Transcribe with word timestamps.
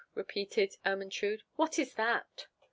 repeated 0.15 0.77
Ermentrude; 0.83 1.43
"what 1.57 1.77
is 1.77 1.93
that?" 1.93 2.47